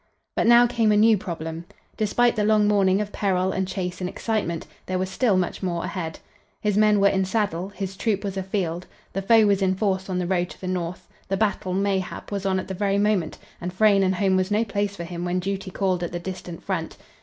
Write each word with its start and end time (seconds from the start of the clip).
But 0.35 0.47
now 0.47 0.65
came 0.65 0.91
a 0.91 0.97
new 0.97 1.15
problem. 1.15 1.65
Despite 1.95 2.35
the 2.35 2.43
long 2.43 2.67
morning 2.67 3.01
of 3.01 3.11
peril 3.11 3.51
and 3.51 3.67
chase 3.67 4.01
and 4.01 4.09
excitement, 4.09 4.65
there 4.87 4.97
was 4.97 5.11
still 5.11 5.37
much 5.37 5.61
more 5.61 5.83
ahead. 5.83 6.17
His 6.59 6.75
men 6.75 6.99
were 6.99 7.07
in 7.09 7.23
saddle; 7.23 7.69
his 7.69 7.95
troop 7.95 8.23
was 8.23 8.35
afield; 8.35 8.87
the 9.13 9.21
foe 9.21 9.45
was 9.45 9.61
in 9.61 9.75
force 9.75 10.09
on 10.09 10.17
the 10.17 10.25
road 10.25 10.49
to 10.49 10.59
the 10.59 10.67
north; 10.67 11.07
the 11.27 11.37
battle, 11.37 11.73
mayhap, 11.75 12.31
was 12.31 12.47
on 12.47 12.59
at 12.59 12.67
the 12.67 12.73
very 12.73 12.97
moment, 12.97 13.37
and 13.61 13.71
Frayne 13.71 14.01
and 14.01 14.15
home 14.15 14.35
was 14.35 14.49
no 14.49 14.63
place 14.65 14.95
for 14.95 15.03
him 15.03 15.23
when 15.23 15.39
duty 15.39 15.69
called 15.69 16.01
at 16.01 16.11
the 16.11 16.19
distant 16.19 16.63
front. 16.63 16.97